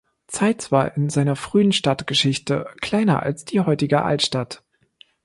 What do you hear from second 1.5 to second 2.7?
Stadtgeschichte